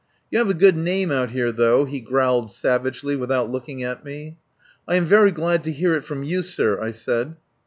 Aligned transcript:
"You 0.31 0.39
have 0.39 0.49
a 0.49 0.55
good 0.55 0.75
name 0.75 1.11
out 1.11 1.29
here, 1.29 1.51
though," 1.51 1.85
he 1.85 1.99
growled 1.99 2.49
savagely 2.49 3.15
without 3.15 3.51
looking 3.51 3.83
at 3.83 4.03
me. 4.03 4.39
"I 4.87 4.95
am 4.95 5.05
very 5.05 5.29
glad 5.29 5.63
to 5.65 5.71
hear 5.71 5.93
it 5.93 6.03
from 6.03 6.23
you, 6.23 6.41
sir," 6.41 6.81
I 6.81 6.89
said. 6.89 7.35